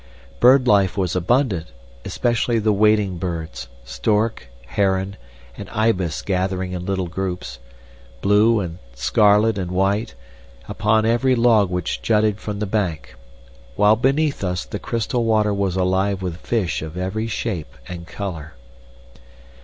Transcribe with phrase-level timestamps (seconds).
[0.39, 1.67] Bird life was abundant,
[2.05, 5.15] especially the wading birds, stork, heron,
[5.55, 7.59] and ibis gathering in little groups,
[8.19, 10.15] blue, scarlet, and white,
[10.67, 13.13] upon every log which jutted from the bank,
[13.75, 18.55] while beneath us the crystal water was alive with fish of every shape and color.